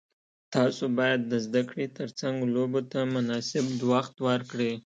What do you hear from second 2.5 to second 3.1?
لوبو ته